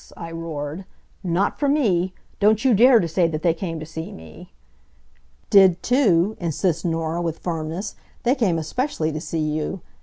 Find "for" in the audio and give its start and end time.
1.59-1.69